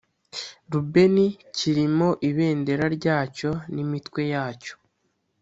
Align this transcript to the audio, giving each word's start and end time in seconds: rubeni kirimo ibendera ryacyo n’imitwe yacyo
rubeni 0.71 1.27
kirimo 1.55 2.09
ibendera 2.29 2.85
ryacyo 2.97 3.51
n’imitwe 3.73 4.21
yacyo 4.33 4.73